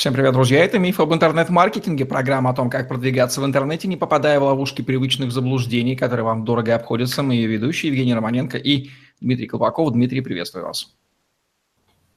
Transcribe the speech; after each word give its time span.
Всем 0.00 0.14
привет, 0.14 0.32
друзья! 0.32 0.64
Это 0.64 0.78
«Миф 0.78 0.98
об 0.98 1.12
интернет-маркетинге», 1.12 2.06
программа 2.06 2.48
о 2.48 2.54
том, 2.54 2.70
как 2.70 2.88
продвигаться 2.88 3.42
в 3.42 3.44
интернете, 3.44 3.86
не 3.86 3.98
попадая 3.98 4.40
в 4.40 4.44
ловушки 4.44 4.80
привычных 4.80 5.30
заблуждений, 5.30 5.94
которые 5.94 6.24
вам 6.24 6.46
дорого 6.46 6.74
обходятся. 6.74 7.22
Мы 7.22 7.34
ее 7.34 7.48
ведущие 7.48 7.92
Евгений 7.92 8.14
Романенко 8.14 8.56
и 8.56 8.88
Дмитрий 9.20 9.46
Колпаков. 9.46 9.92
Дмитрий, 9.92 10.22
приветствую 10.22 10.64
вас. 10.64 10.96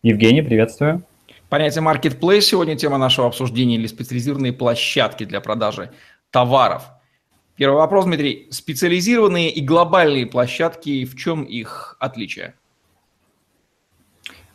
Евгений, 0.02 0.42
приветствую. 0.42 1.04
Понятие 1.50 1.84
marketplace 1.84 2.40
сегодня 2.40 2.78
тема 2.78 2.98
нашего 2.98 3.28
обсуждения 3.28 3.76
или 3.76 3.88
специализированные 3.88 4.54
площадки 4.54 5.26
для 5.26 5.42
продажи 5.42 5.92
товаров. 6.32 6.84
Первый 7.58 7.80
вопрос, 7.80 8.06
Дмитрий. 8.06 8.48
Специализированные 8.50 9.50
и 9.50 9.60
глобальные 9.60 10.28
площадки, 10.28 11.04
в 11.04 11.18
чем 11.18 11.44
их 11.44 11.98
отличие? 12.00 12.54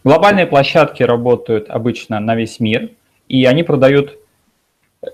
Глобальные 0.02 0.46
площадки 0.46 1.02
работают 1.02 1.68
обычно 1.68 2.20
на 2.20 2.34
весь 2.34 2.58
мир, 2.58 2.92
и 3.28 3.44
они 3.44 3.62
продают 3.62 4.18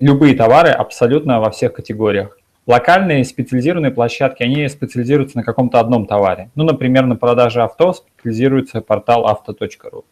любые 0.00 0.34
товары 0.34 0.70
абсолютно 0.70 1.40
во 1.40 1.50
всех 1.50 1.72
категориях. 1.72 2.38
Локальные 2.66 3.24
специализированные 3.24 3.90
площадки, 3.90 4.42
они 4.42 4.66
специализируются 4.68 5.36
на 5.36 5.44
каком-то 5.44 5.80
одном 5.80 6.06
товаре. 6.06 6.50
Ну, 6.54 6.64
например, 6.64 7.04
на 7.04 7.16
продаже 7.16 7.62
авто 7.62 7.92
специализируется 7.92 8.80
портал 8.80 9.26
авто.ру. 9.26 10.04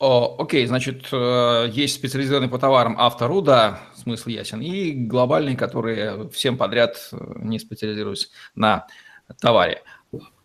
Окей, 0.00 0.66
значит, 0.66 1.08
э, 1.12 1.68
есть 1.70 1.94
специализированный 1.94 2.48
по 2.48 2.58
товарам 2.58 2.96
автору, 2.98 3.42
да, 3.42 3.80
смысл 3.94 4.30
ясен, 4.30 4.62
и 4.62 4.92
глобальные, 4.92 5.58
которые 5.58 6.30
всем 6.30 6.56
подряд 6.56 6.96
э, 7.12 7.16
не 7.36 7.58
специализируются 7.58 8.28
на 8.54 8.86
товаре. 9.40 9.82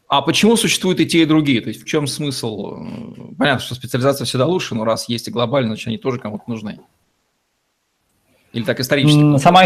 А 0.07 0.21
почему 0.21 0.55
существуют 0.55 0.99
и 0.99 1.05
те, 1.05 1.23
и 1.23 1.25
другие? 1.25 1.61
То 1.61 1.69
есть 1.69 1.81
в 1.81 1.85
чем 1.85 2.07
смысл? 2.07 2.77
Понятно, 3.37 3.59
что 3.59 3.75
специализация 3.75 4.25
всегда 4.25 4.45
лучше, 4.45 4.75
но 4.75 4.85
раз 4.85 5.09
есть 5.09 5.27
и 5.27 5.31
глобальные, 5.31 5.69
значит, 5.69 5.87
они 5.87 5.97
тоже 5.97 6.19
кому-то 6.19 6.43
нужны. 6.47 6.79
Или 8.53 8.63
так 8.63 8.79
исторически? 8.79 9.37
Сама... 9.37 9.63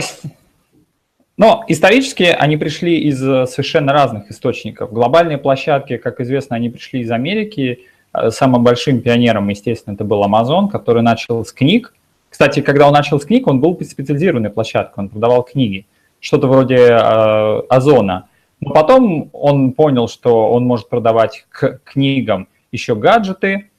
Но 1.37 1.63
исторически 1.67 2.23
они 2.23 2.57
пришли 2.57 2.99
из 2.99 3.23
э, 3.23 3.45
совершенно 3.45 3.93
разных 3.93 4.29
источников. 4.29 4.91
Глобальные 4.91 5.37
площадки, 5.37 5.97
как 5.97 6.19
известно, 6.19 6.57
они 6.57 6.69
пришли 6.69 7.01
из 7.01 7.11
Америки, 7.11 7.85
Э, 8.13 8.31
самым 8.31 8.63
большим 8.63 9.01
пионером, 9.01 9.47
естественно, 9.49 9.93
это 9.93 10.03
был 10.03 10.23
Amazon, 10.23 10.69
который 10.69 11.03
начал 11.03 11.45
с 11.45 11.51
книг. 11.51 11.93
Кстати, 12.29 12.61
когда 12.61 12.87
он 12.87 12.93
начал 12.93 13.19
с 13.19 13.25
книг, 13.25 13.47
он 13.47 13.59
был 13.59 13.79
специализированной 13.81 14.49
площадкой, 14.49 14.99
он 14.99 15.09
продавал 15.09 15.43
книги, 15.43 15.85
что-то 16.19 16.47
вроде 16.47 16.77
э, 16.77 17.61
Озона. 17.69 18.28
Но 18.61 18.73
потом 18.73 19.29
он 19.33 19.73
понял, 19.73 20.07
что 20.07 20.51
он 20.51 20.65
может 20.65 20.89
продавать 20.89 21.45
к 21.49 21.79
книгам 21.83 22.47
еще 22.71 22.95
гаджеты, 22.95 23.69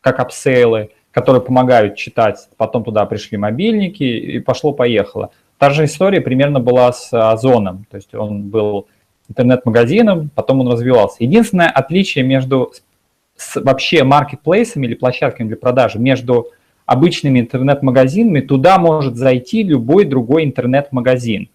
как 0.00 0.18
апсейлы, 0.18 0.90
которые 1.10 1.42
помогают 1.42 1.96
читать. 1.96 2.48
Потом 2.56 2.84
туда 2.84 3.04
пришли 3.06 3.36
мобильники, 3.36 4.02
и 4.02 4.40
пошло-поехало. 4.40 5.30
Та 5.58 5.70
же 5.70 5.84
история 5.84 6.20
примерно 6.20 6.60
была 6.60 6.92
с 6.92 7.12
Озоном. 7.12 7.86
То 7.90 7.96
есть 7.96 8.14
он 8.14 8.48
был 8.48 8.86
интернет-магазином, 9.28 10.30
потом 10.34 10.60
он 10.60 10.68
развивался. 10.68 11.16
Единственное 11.20 11.68
отличие 11.68 12.24
между 12.24 12.72
с 13.36 13.60
вообще 13.60 14.04
маркетплейсами 14.04 14.86
или 14.86 14.94
площадками 14.94 15.48
для 15.48 15.56
продажи 15.56 15.98
между 15.98 16.48
обычными 16.84 17.40
интернет-магазинами, 17.40 18.40
туда 18.40 18.78
может 18.78 19.16
зайти 19.16 19.62
любой 19.62 20.04
другой 20.04 20.44
интернет-магазин. 20.44 21.48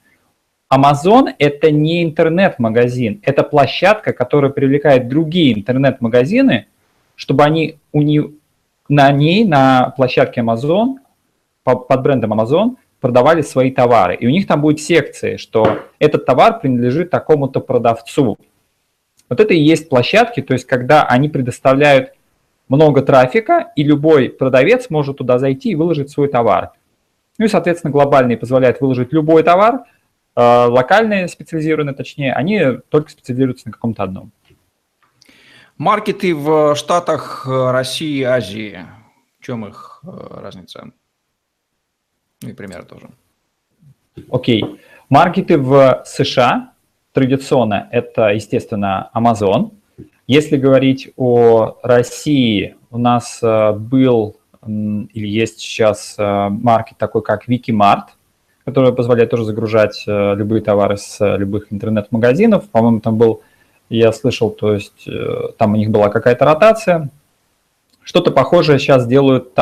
Amazon– 0.74 1.28
это 1.40 1.72
не 1.72 2.04
интернет-магазин, 2.04 3.22
это 3.24 3.44
площадка, 3.44 4.14
которая 4.14 4.52
привлекает 4.52 5.08
другие 5.08 5.58
интернет-магазины, 5.58 6.68
чтобы 7.16 7.44
они 7.44 7.78
у 7.92 8.02
не, 8.02 8.22
на 8.90 9.12
ней, 9.12 9.46
на 9.46 9.94
площадке 9.96 10.42
Amazon, 10.42 10.96
под 11.64 12.02
брендом 12.02 12.34
Amazon, 12.34 12.76
продавали 13.00 13.42
свои 13.42 13.72
товары. 13.72 14.16
И 14.16 14.26
у 14.26 14.32
них 14.32 14.48
там 14.48 14.62
будет 14.62 14.80
секции, 14.80 15.38
что 15.38 15.84
этот 16.00 16.26
товар 16.26 16.60
принадлежит 16.60 17.12
такому-то 17.12 17.60
продавцу. 17.60 18.38
Вот 19.30 19.40
это 19.40 19.54
и 19.54 19.60
есть 19.60 19.90
площадки, 19.90 20.42
то 20.42 20.54
есть 20.54 20.66
когда 20.66 21.04
они 21.04 21.30
предоставляют 21.30 22.14
много 22.68 23.02
трафика, 23.02 23.72
и 23.76 23.84
любой 23.84 24.30
продавец 24.30 24.90
может 24.90 25.18
туда 25.18 25.38
зайти 25.38 25.72
и 25.72 25.76
выложить 25.76 26.10
свой 26.10 26.28
товар. 26.28 26.72
Ну 27.38 27.46
и, 27.46 27.48
соответственно, 27.48 27.92
глобальные 27.92 28.38
позволяют 28.38 28.82
выложить 28.82 29.14
любой 29.14 29.44
товар, 29.44 29.84
локальные 30.36 31.28
специализированные, 31.28 31.96
точнее, 31.96 32.34
они 32.34 32.62
только 32.90 33.10
специализируются 33.10 33.68
на 33.68 33.72
каком-то 33.72 34.04
одном. 34.04 34.32
Маркеты 35.78 36.34
в 36.34 36.76
Штатах 36.76 37.46
э, 37.48 37.72
России 37.72 38.24
Азии. 38.24 38.86
В 39.40 39.46
чем 39.46 39.66
их 39.66 40.02
э, 40.04 40.40
разница? 40.42 40.92
Ну 42.42 42.50
и 42.50 42.54
пример 42.54 42.86
тоже. 42.86 43.10
Окей. 44.30 44.80
Маркеты 45.10 45.58
в 45.58 46.04
США 46.06 46.76
Традиционно 47.16 47.88
это, 47.92 48.34
естественно, 48.34 49.10
Amazon. 49.14 49.72
Если 50.28 50.58
говорить 50.58 51.14
о 51.16 51.78
России, 51.82 52.76
у 52.92 52.98
нас 52.98 53.40
э, 53.42 53.72
был 53.72 54.36
или 54.68 55.28
есть 55.28 55.60
сейчас 55.60 56.16
э, 56.18 56.50
маркет 56.50 56.98
такой, 56.98 57.22
как 57.22 57.48
Wikimart, 57.48 58.08
который 58.66 58.94
позволяет 58.94 59.30
тоже 59.30 59.46
загружать 59.46 60.04
э, 60.08 60.36
любые 60.36 60.62
товары 60.62 60.98
с 60.98 61.38
любых 61.38 61.72
интернет-магазинов. 61.72 62.70
По-моему, 62.70 63.00
там 63.00 63.18
был, 63.18 63.42
я 63.90 64.12
слышал, 64.12 64.50
то 64.50 64.74
есть 64.74 65.08
там 65.58 65.74
у 65.74 65.76
них 65.78 65.92
была 65.92 66.10
какая-то 66.10 66.46
ротация. 66.46 67.10
Что-то 68.02 68.32
похожее 68.32 68.80
сейчас 68.80 69.08
делают, 69.08 69.54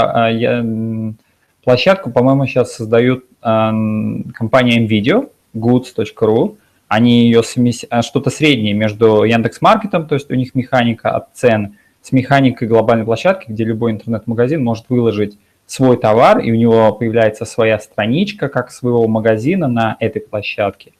площадку, 1.63 2.11
по-моему, 2.11 2.45
сейчас 2.45 2.73
создают 2.75 3.25
компания 3.41 4.85
NVIDIA, 4.85 5.29
goods.ru, 5.53 6.57
они 6.87 7.25
ее 7.25 7.43
смесь... 7.43 7.85
А, 7.89 8.01
что-то 8.01 8.29
среднее 8.29 8.73
между 8.73 9.23
Яндекс 9.23 9.61
Маркетом, 9.61 10.07
то 10.07 10.15
есть 10.15 10.29
у 10.29 10.35
них 10.35 10.53
механика 10.53 11.11
от 11.11 11.29
цен, 11.33 11.77
с 12.01 12.11
механикой 12.11 12.67
глобальной 12.67 13.05
площадки, 13.05 13.49
где 13.49 13.63
любой 13.63 13.91
интернет-магазин 13.91 14.63
может 14.63 14.85
выложить 14.89 15.39
свой 15.65 15.97
товар, 15.97 16.39
и 16.39 16.51
у 16.51 16.55
него 16.55 16.93
появляется 16.93 17.45
своя 17.45 17.79
страничка, 17.79 18.49
как 18.49 18.71
своего 18.71 19.07
магазина 19.07 19.67
на 19.67 19.97
этой 19.99 20.21
площадке. 20.21 20.93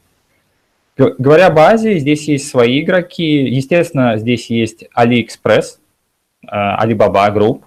Говоря 0.96 1.48
об 1.48 1.60
Азии, 1.60 1.98
здесь 1.98 2.28
есть 2.28 2.48
свои 2.48 2.82
игроки. 2.82 3.46
Естественно, 3.48 4.18
здесь 4.18 4.50
есть 4.50 4.86
AliExpress, 4.96 5.80
а, 6.48 6.86
Alibaba 6.86 7.34
Group. 7.34 7.64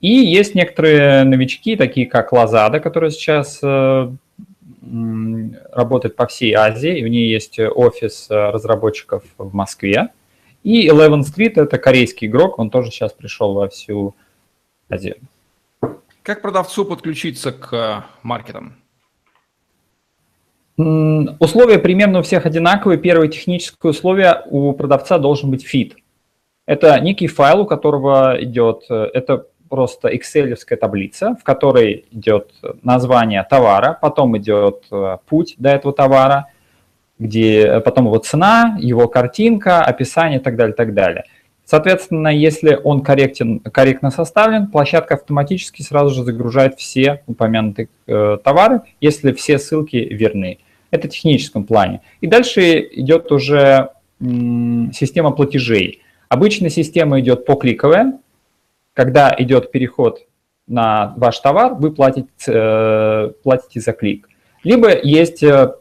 И 0.00 0.08
есть 0.08 0.54
некоторые 0.54 1.24
новички, 1.24 1.76
такие 1.76 2.06
как 2.06 2.32
Lazada, 2.32 2.80
которые 2.80 3.12
сейчас 3.12 3.60
э, 3.62 4.10
работает 5.70 6.16
по 6.16 6.26
всей 6.26 6.54
Азии, 6.54 6.98
и 6.98 7.04
у 7.04 7.06
нее 7.06 7.30
есть 7.30 7.60
офис 7.60 8.26
э, 8.28 8.34
разработчиков 8.50 9.22
в 9.38 9.54
Москве. 9.54 10.08
И 10.64 10.88
Eleven 10.88 11.20
Street– 11.20 11.52
это 11.56 11.78
корейский 11.78 12.26
игрок, 12.26 12.58
он 12.58 12.70
тоже 12.70 12.90
сейчас 12.90 13.12
пришел 13.12 13.54
во 13.54 13.68
всю 13.68 14.16
Азию. 14.88 15.16
Как 16.22 16.40
продавцу 16.40 16.84
подключиться 16.84 17.50
к 17.50 17.72
э, 17.72 18.02
маркетам? 18.22 18.76
Условия 20.76 21.78
примерно 21.78 22.20
у 22.20 22.22
всех 22.22 22.46
одинаковые. 22.46 22.98
Первое 22.98 23.28
техническое 23.28 23.90
условие 23.90 24.42
у 24.46 24.72
продавца 24.72 25.18
должен 25.18 25.50
быть 25.50 25.66
feed. 25.66 25.96
Это 26.64 26.98
некий 27.00 27.26
файл, 27.26 27.62
у 27.62 27.66
которого 27.66 28.36
идет, 28.40 28.84
э, 28.88 29.10
это 29.12 29.46
просто 29.68 30.10
Excel 30.10 30.54
таблица, 30.80 31.34
в 31.40 31.42
которой 31.42 32.04
идет 32.12 32.52
название 32.82 33.44
товара, 33.48 33.98
потом 34.00 34.36
идет 34.38 34.84
э, 34.92 35.16
путь 35.26 35.56
до 35.58 35.70
этого 35.70 35.92
товара, 35.92 36.46
где 37.18 37.66
э, 37.66 37.80
потом 37.80 38.06
его 38.06 38.18
цена, 38.18 38.76
его 38.78 39.08
картинка, 39.08 39.82
описание 39.82 40.38
и 40.38 40.42
так 40.42 40.54
далее, 40.56 40.74
так 40.74 40.94
далее. 40.94 41.24
Соответственно, 41.64 42.28
если 42.28 42.78
он 42.82 43.02
корректен, 43.02 43.60
корректно 43.60 44.10
составлен, 44.10 44.66
площадка 44.66 45.14
автоматически 45.14 45.82
сразу 45.82 46.14
же 46.14 46.24
загружает 46.24 46.78
все 46.78 47.22
упомянутые 47.26 47.88
э, 48.06 48.38
товары, 48.42 48.82
если 49.00 49.32
все 49.32 49.58
ссылки 49.58 49.96
верны. 49.96 50.58
Это 50.90 51.08
в 51.08 51.12
техническом 51.12 51.64
плане. 51.64 52.02
И 52.20 52.26
дальше 52.26 52.80
идет 52.80 53.32
уже 53.32 53.90
система 54.20 55.30
платежей. 55.32 56.02
Обычно 56.28 56.70
система 56.70 57.20
идет 57.20 57.46
покликовая, 57.46 58.18
когда 58.94 59.34
идет 59.38 59.72
переход 59.72 60.26
на 60.66 61.14
ваш 61.16 61.40
товар, 61.40 61.74
вы 61.74 61.92
платите, 61.92 62.28
э, 62.46 63.32
платите 63.42 63.80
за 63.80 63.92
клик. 63.92 64.28
Либо 64.64 64.96
есть 65.02 65.42
э, 65.42 65.74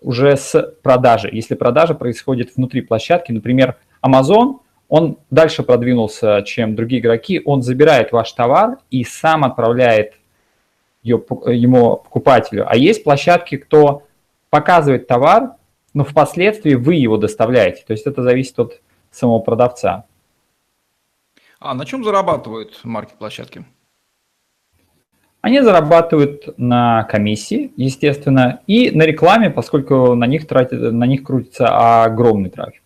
уже 0.00 0.36
с 0.36 0.74
продажи. 0.82 1.30
Если 1.32 1.54
продажа 1.54 1.94
происходит 1.94 2.54
внутри 2.56 2.82
площадки, 2.82 3.32
например, 3.32 3.76
Amazon, 4.04 4.60
он 4.88 5.18
дальше 5.30 5.62
продвинулся, 5.62 6.42
чем 6.42 6.76
другие 6.76 7.00
игроки, 7.00 7.40
он 7.44 7.62
забирает 7.62 8.12
ваш 8.12 8.32
товар 8.32 8.78
и 8.90 9.02
сам 9.04 9.44
отправляет 9.44 10.14
ее, 11.02 11.22
ему 11.46 11.96
покупателю. 11.96 12.66
А 12.68 12.76
есть 12.76 13.02
площадки, 13.04 13.56
кто 13.56 14.02
показывает 14.50 15.06
товар, 15.06 15.56
но 15.94 16.04
впоследствии 16.04 16.74
вы 16.74 16.94
его 16.94 17.16
доставляете. 17.16 17.84
То 17.86 17.92
есть 17.92 18.06
это 18.06 18.22
зависит 18.22 18.58
от 18.58 18.80
самого 19.10 19.38
продавца. 19.40 20.04
А 21.60 21.74
на 21.74 21.86
чем 21.86 22.04
зарабатывают 22.04 22.80
маркет-площадки? 22.84 23.64
Они 25.40 25.60
зарабатывают 25.60 26.58
на 26.58 27.04
комиссии, 27.04 27.72
естественно, 27.76 28.60
и 28.66 28.90
на 28.90 29.02
рекламе, 29.02 29.50
поскольку 29.50 30.14
на 30.14 30.26
них, 30.26 30.46
тратит, 30.46 30.80
на 30.80 31.04
них 31.04 31.22
крутится 31.22 32.02
огромный 32.04 32.50
трафик. 32.50 32.83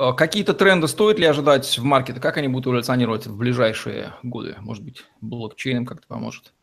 А 0.00 0.14
какие-то 0.14 0.54
тренды 0.54 0.88
стоит 0.88 1.18
ли 1.18 1.26
ожидать 1.26 1.76
в 1.76 1.84
маркете? 1.84 2.20
Как 2.20 2.38
они 2.38 2.48
будут 2.48 2.68
эволюционировать 2.68 3.26
в 3.26 3.36
ближайшие 3.36 4.14
годы? 4.22 4.56
Может 4.60 4.82
быть, 4.82 5.04
блокчейн 5.20 5.84
как-то 5.84 6.06
поможет? 6.08 6.54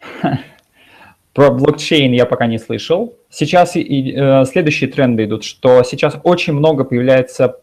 Про 1.32 1.52
блокчейн 1.52 2.12
я 2.12 2.26
пока 2.26 2.48
не 2.48 2.58
слышал. 2.58 3.14
Сейчас 3.30 3.76
и, 3.76 4.12
э, 4.16 4.44
следующие 4.46 4.90
тренды 4.90 5.26
идут, 5.26 5.44
что 5.44 5.84
сейчас 5.84 6.18
очень 6.24 6.54
много 6.54 6.82
появляется 6.82 7.60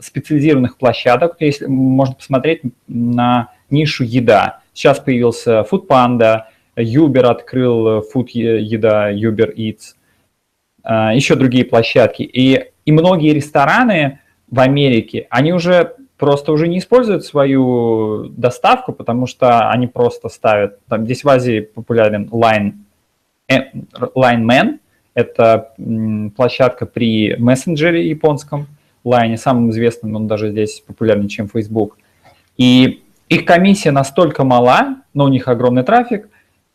специализированных 0.00 0.78
площадок. 0.78 1.36
Если 1.38 1.66
можно 1.66 2.16
посмотреть 2.16 2.62
на 2.88 3.52
нишу 3.70 4.02
еда. 4.02 4.62
Сейчас 4.74 4.98
появился 4.98 5.64
Foodpanda, 5.70 6.46
Uber 6.76 7.26
открыл 7.26 8.00
Food 8.00 8.30
еда, 8.32 9.12
Uber 9.12 9.54
Eats, 9.54 9.94
э, 10.82 11.14
еще 11.14 11.36
другие 11.36 11.64
площадки. 11.64 12.24
И, 12.24 12.72
и 12.86 12.92
многие 12.92 13.34
рестораны 13.34 14.20
в 14.50 14.60
Америке, 14.60 15.26
они 15.28 15.52
уже 15.52 15.96
просто 16.16 16.52
уже 16.52 16.68
не 16.68 16.78
используют 16.78 17.24
свою 17.24 18.28
доставку, 18.30 18.92
потому 18.92 19.26
что 19.26 19.68
они 19.68 19.86
просто 19.86 20.28
ставят, 20.28 20.78
там 20.86 21.04
здесь 21.04 21.24
в 21.24 21.28
Азии 21.28 21.60
популярен 21.60 22.28
Line, 22.32 22.72
э, 23.48 23.56
Line 24.14 24.78
это 25.14 25.72
площадка 26.36 26.86
при 26.86 27.36
мессенджере 27.36 28.08
японском, 28.08 28.66
Line, 29.04 29.36
самым 29.36 29.70
известным, 29.70 30.14
он 30.16 30.26
даже 30.26 30.50
здесь 30.50 30.80
популярнее, 30.80 31.28
чем 31.28 31.48
Facebook. 31.48 31.98
И 32.56 33.02
их 33.28 33.44
комиссия 33.44 33.90
настолько 33.90 34.44
мала, 34.44 34.96
но 35.14 35.24
у 35.24 35.28
них 35.28 35.48
огромный 35.48 35.84
трафик, 35.84 36.28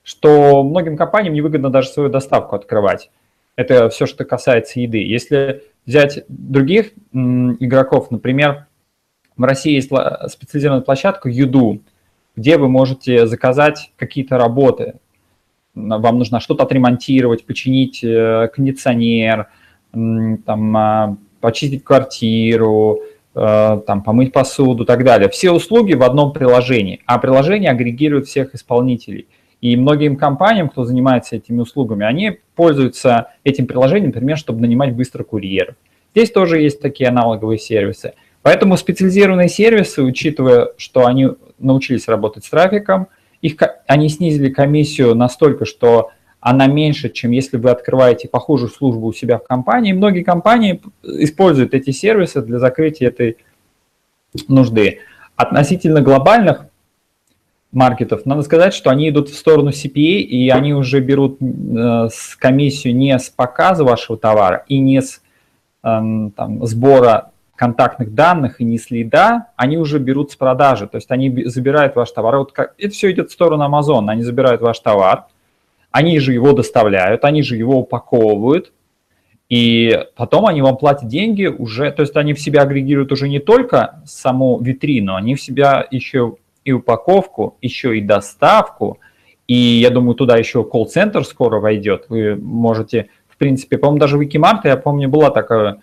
что 0.03 0.63
многим 0.63 0.97
компаниям 0.97 1.33
невыгодно 1.33 1.69
даже 1.69 1.89
свою 1.89 2.09
доставку 2.09 2.55
открывать. 2.55 3.09
Это 3.55 3.89
все, 3.89 4.05
что 4.05 4.23
касается 4.25 4.79
еды. 4.79 4.99
Если 4.99 5.63
взять 5.85 6.23
других 6.27 6.91
игроков, 7.13 8.11
например, 8.11 8.67
в 9.37 9.43
России 9.43 9.73
есть 9.73 9.89
специализированная 10.29 10.83
площадка 10.83 11.29
Юду, 11.29 11.81
где 12.35 12.57
вы 12.57 12.69
можете 12.69 13.27
заказать 13.27 13.91
какие-то 13.97 14.37
работы. 14.37 14.95
Вам 15.73 16.17
нужно 16.17 16.39
что-то 16.39 16.63
отремонтировать, 16.63 17.45
починить 17.45 18.03
э, 18.03 18.49
кондиционер, 18.53 19.47
там, 19.93 20.77
а, 20.77 21.17
почистить 21.39 21.83
квартиру, 21.83 23.01
э, 23.33 23.81
там, 23.87 24.03
помыть 24.03 24.33
посуду 24.33 24.83
и 24.83 24.85
так 24.85 25.03
далее. 25.03 25.29
Все 25.29 25.51
услуги 25.51 25.93
в 25.93 26.03
одном 26.03 26.33
приложении, 26.33 27.01
а 27.05 27.19
приложение 27.19 27.71
агрегирует 27.71 28.27
всех 28.27 28.53
исполнителей. 28.53 29.27
И 29.61 29.75
многим 29.75 30.17
компаниям, 30.17 30.69
кто 30.69 30.83
занимается 30.83 31.35
этими 31.35 31.61
услугами, 31.61 32.05
они 32.05 32.39
пользуются 32.55 33.27
этим 33.43 33.67
приложением, 33.67 34.07
например, 34.07 34.37
чтобы 34.37 34.59
нанимать 34.59 34.93
быстро 34.93 35.23
курьеров. 35.23 35.75
Здесь 36.15 36.31
тоже 36.31 36.59
есть 36.59 36.81
такие 36.81 37.09
аналоговые 37.09 37.59
сервисы. 37.59 38.13
Поэтому 38.41 38.75
специализированные 38.75 39.49
сервисы, 39.49 40.01
учитывая, 40.01 40.71
что 40.77 41.05
они 41.05 41.29
научились 41.59 42.07
работать 42.07 42.43
с 42.43 42.49
трафиком, 42.49 43.07
их, 43.41 43.55
они 43.87 44.09
снизили 44.09 44.49
комиссию 44.49 45.15
настолько, 45.15 45.65
что 45.65 46.09
она 46.39 46.65
меньше, 46.65 47.09
чем 47.09 47.29
если 47.31 47.57
вы 47.57 47.69
открываете 47.69 48.27
похожую 48.27 48.69
службу 48.69 49.07
у 49.07 49.13
себя 49.13 49.37
в 49.37 49.43
компании. 49.43 49.93
Многие 49.93 50.23
компании 50.23 50.81
используют 51.03 51.75
эти 51.75 51.91
сервисы 51.91 52.41
для 52.41 52.57
закрытия 52.57 53.09
этой 53.09 53.37
нужды. 54.47 54.99
Относительно 55.35 56.01
глобальных 56.01 56.65
маркетов, 57.71 58.25
надо 58.25 58.41
сказать, 58.41 58.73
что 58.73 58.89
они 58.89 59.09
идут 59.09 59.29
в 59.29 59.35
сторону 59.35 59.69
CPA, 59.69 60.19
и 60.21 60.49
они 60.49 60.73
уже 60.73 60.99
берут 60.99 61.37
э, 61.41 62.09
с 62.11 62.35
комиссию 62.35 62.95
не 62.95 63.17
с 63.17 63.29
показа 63.29 63.83
вашего 63.83 64.17
товара 64.17 64.65
и 64.67 64.79
не 64.79 65.01
с 65.01 65.21
э, 65.83 66.29
там, 66.35 66.65
сбора 66.65 67.31
контактных 67.55 68.15
данных 68.15 68.59
и 68.59 68.63
не 68.63 68.77
с 68.77 68.89
лида, 68.89 69.47
они 69.55 69.77
уже 69.77 69.99
берут 69.99 70.31
с 70.31 70.35
продажи, 70.35 70.87
то 70.87 70.95
есть 70.95 71.11
они 71.11 71.45
забирают 71.45 71.95
ваш 71.95 72.11
товар. 72.11 72.37
Вот 72.37 72.51
как, 72.51 72.73
это 72.77 72.91
все 72.91 73.11
идет 73.11 73.29
в 73.29 73.33
сторону 73.33 73.63
Amazon, 73.63 74.09
они 74.09 74.23
забирают 74.23 74.61
ваш 74.61 74.79
товар, 74.79 75.27
они 75.91 76.19
же 76.19 76.33
его 76.33 76.53
доставляют, 76.53 77.23
они 77.23 77.43
же 77.43 77.55
его 77.55 77.77
упаковывают, 77.77 78.73
и 79.47 80.05
потом 80.15 80.47
они 80.47 80.61
вам 80.61 80.77
платят 80.77 81.07
деньги 81.07 81.45
уже, 81.45 81.91
то 81.91 82.01
есть 82.01 82.15
они 82.15 82.33
в 82.33 82.39
себя 82.39 82.63
агрегируют 82.63 83.11
уже 83.11 83.29
не 83.29 83.39
только 83.39 84.01
саму 84.05 84.59
витрину, 84.59 85.13
они 85.13 85.35
в 85.35 85.41
себя 85.41 85.85
еще 85.91 86.37
и 86.63 86.71
упаковку, 86.71 87.57
еще 87.61 87.97
и 87.97 88.01
доставку, 88.01 88.99
и 89.47 89.55
я 89.55 89.89
думаю, 89.89 90.15
туда 90.15 90.37
еще 90.37 90.63
колл-центр 90.63 91.25
скоро 91.25 91.59
войдет. 91.59 92.05
Вы 92.09 92.35
можете, 92.35 93.09
в 93.27 93.37
принципе, 93.37 93.77
по-моему, 93.77 93.99
даже 93.99 94.17
в 94.17 94.21
Викимарте, 94.21 94.69
я 94.69 94.77
помню, 94.77 95.09
была 95.09 95.29
такая, 95.29 95.81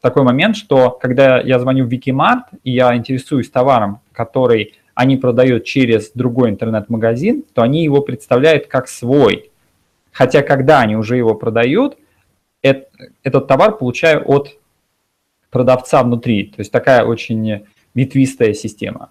такой 0.00 0.22
момент, 0.22 0.56
что 0.56 0.90
когда 0.90 1.40
я 1.40 1.58
звоню 1.58 1.84
в 1.84 1.88
Викимарт, 1.88 2.44
и 2.64 2.72
я 2.72 2.94
интересуюсь 2.96 3.50
товаром, 3.50 4.00
который 4.12 4.74
они 4.94 5.16
продают 5.16 5.64
через 5.64 6.10
другой 6.12 6.50
интернет-магазин, 6.50 7.44
то 7.54 7.62
они 7.62 7.84
его 7.84 8.00
представляют 8.00 8.66
как 8.66 8.88
свой. 8.88 9.50
Хотя, 10.10 10.42
когда 10.42 10.80
они 10.80 10.96
уже 10.96 11.16
его 11.16 11.34
продают, 11.34 11.98
этот 12.62 13.46
товар 13.46 13.76
получаю 13.76 14.28
от 14.28 14.56
продавца 15.50 16.02
внутри. 16.02 16.44
То 16.44 16.60
есть 16.60 16.72
такая 16.72 17.04
очень 17.04 17.66
ветвистая 17.94 18.54
система. 18.54 19.10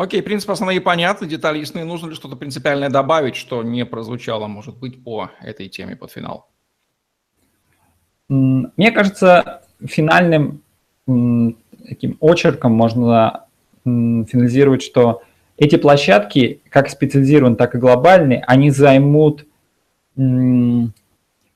Окей, 0.00 0.22
принцип 0.22 0.50
основные 0.50 0.80
понятны, 0.80 1.26
детали 1.26 1.58
ясны. 1.58 1.84
Нужно 1.84 2.08
ли 2.08 2.14
что-то 2.14 2.34
принципиальное 2.34 2.88
добавить, 2.88 3.36
что 3.36 3.62
не 3.62 3.84
прозвучало, 3.84 4.46
может 4.46 4.78
быть, 4.78 5.04
по 5.04 5.30
этой 5.42 5.68
теме 5.68 5.94
под 5.94 6.10
финал? 6.10 6.48
Мне 8.26 8.92
кажется, 8.92 9.60
финальным 9.84 10.62
таким 11.06 12.16
очерком 12.18 12.72
можно 12.72 13.44
финализировать, 13.84 14.82
что 14.82 15.22
эти 15.58 15.76
площадки, 15.76 16.62
как 16.70 16.88
специализированные, 16.88 17.58
так 17.58 17.74
и 17.74 17.78
глобальные, 17.78 18.42
они 18.46 18.70
займут 18.70 19.44
не, 20.16 20.94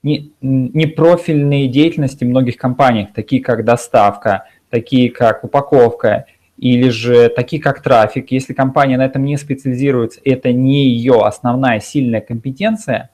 не 0.03 0.87
профильные 0.87 1.69
деятельности 1.69 2.25
многих 2.25 2.59
компаний, 2.59 3.09
такие 3.15 3.41
как 3.41 3.65
доставка, 3.65 4.45
такие 4.69 5.11
как 5.11 5.45
упаковка, 5.45 6.27
или 6.57 6.89
же 6.89 7.29
такие 7.29 7.61
как 7.61 7.83
трафик. 7.83 8.31
Если 8.31 8.53
компания 8.55 8.97
на 8.97 9.07
этом 9.07 9.25
не 9.25 9.37
специализируется, 9.37 10.21
это 10.25 10.53
не 10.53 10.89
ее 10.89 11.23
основная 11.23 11.81
сильная 11.81 12.21
компетенция, 12.21 13.11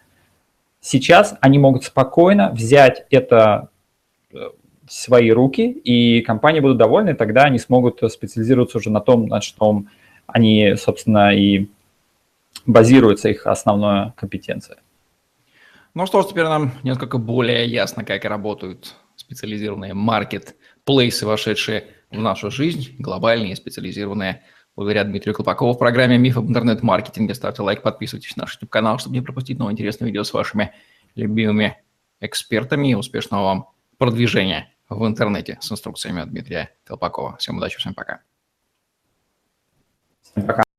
сейчас 0.80 1.36
они 1.40 1.58
могут 1.58 1.84
спокойно 1.84 2.50
взять 2.52 3.06
это 3.10 3.70
э, 4.32 4.36
в 4.86 4.92
свои 4.92 5.30
руки, 5.30 5.70
и 5.70 6.20
компании 6.22 6.60
будут 6.60 6.78
довольны, 6.78 7.14
тогда 7.14 7.44
они 7.44 7.58
смогут 7.58 8.00
специализироваться 8.10 8.78
уже 8.78 8.90
на 8.90 9.00
том, 9.00 9.26
на 9.26 9.40
чем 9.40 9.88
они, 10.26 10.74
собственно, 10.76 11.34
и 11.34 11.68
базируется 12.66 13.28
их 13.28 13.46
основная 13.46 14.12
компетенция. 14.16 14.78
Ну 15.94 16.06
что 16.06 16.22
ж, 16.22 16.26
теперь 16.26 16.44
нам 16.44 16.72
несколько 16.84 17.18
более 17.18 17.66
ясно, 17.66 18.04
как 18.04 18.24
работают 18.24 18.94
специализированные 19.16 19.92
маркет-плейсы, 19.92 21.26
вошедшие 21.26 21.84
в 22.10 22.18
нашу 22.18 22.50
жизнь, 22.50 22.96
глобальные, 22.98 23.56
специализированные. 23.56 24.42
Благодаря 24.76 25.04
Дмитрию 25.04 25.34
Колпакову 25.34 25.72
в 25.72 25.78
программе 25.78 26.16
«Миф 26.16 26.36
об 26.36 26.48
интернет-маркетинге». 26.48 27.34
Ставьте 27.34 27.62
лайк, 27.62 27.82
подписывайтесь 27.82 28.36
на 28.36 28.42
наш 28.42 28.54
YouTube-канал, 28.54 28.98
чтобы 28.98 29.16
не 29.16 29.20
пропустить 29.20 29.58
новые 29.58 29.72
интересные 29.72 30.06
видео 30.06 30.24
с 30.24 30.32
вашими 30.32 30.72
любимыми 31.14 31.76
экспертами. 32.20 32.94
Успешного 32.94 33.44
вам 33.44 33.68
продвижения 33.98 34.72
в 34.88 35.06
интернете 35.06 35.58
с 35.60 35.70
инструкциями 35.70 36.22
от 36.22 36.30
Дмитрия 36.30 36.70
Колпакова. 36.84 37.36
Всем 37.38 37.58
удачи, 37.58 37.78
всем 37.78 37.94
пока. 37.94 38.22
Всем 40.22 40.46
пока. 40.46 40.69